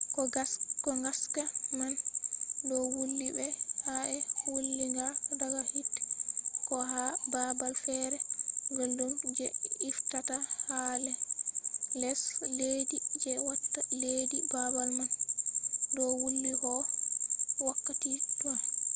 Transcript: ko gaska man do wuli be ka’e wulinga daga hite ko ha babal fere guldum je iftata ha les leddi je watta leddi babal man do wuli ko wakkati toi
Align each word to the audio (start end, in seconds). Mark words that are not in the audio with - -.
ko 0.83 0.93
gaska 1.03 1.43
man 1.77 1.93
do 2.67 2.77
wuli 2.93 3.27
be 3.37 3.47
ka’e 3.83 4.17
wulinga 4.51 5.07
daga 5.39 5.61
hite 5.71 6.01
ko 6.67 6.75
ha 6.91 7.03
babal 7.33 7.73
fere 7.83 8.17
guldum 8.75 9.11
je 9.37 9.47
iftata 9.89 10.37
ha 10.65 10.81
les 12.01 12.21
leddi 12.57 12.97
je 13.21 13.31
watta 13.47 13.79
leddi 14.01 14.37
babal 14.53 14.89
man 14.97 15.09
do 15.95 16.03
wuli 16.21 16.51
ko 16.61 16.71
wakkati 17.65 18.11
toi 18.39 18.59